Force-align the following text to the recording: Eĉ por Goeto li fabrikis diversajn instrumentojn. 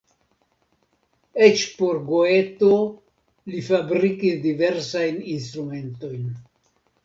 Eĉ 1.47 1.65
por 1.81 1.99
Goeto 2.07 2.71
li 3.53 3.63
fabrikis 3.69 4.43
diversajn 4.49 5.23
instrumentojn. 5.39 6.29